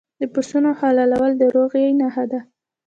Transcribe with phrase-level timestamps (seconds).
[0.19, 2.39] د پسونو حلالول د روغې نښه ده.